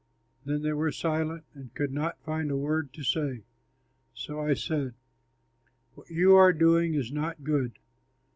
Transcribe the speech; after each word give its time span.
Then 0.45 0.63
they 0.63 0.73
were 0.73 0.91
silent 0.91 1.43
and 1.53 1.71
could 1.75 1.93
not 1.93 2.17
find 2.23 2.49
a 2.49 2.57
word 2.57 2.91
to 2.93 3.03
say. 3.03 3.43
So 4.15 4.39
I 4.41 4.55
said, 4.55 4.95
"What 5.93 6.09
you 6.09 6.33
are 6.33 6.53
doing 6.53 6.95
is 6.95 7.11
not 7.11 7.43
good. 7.43 7.77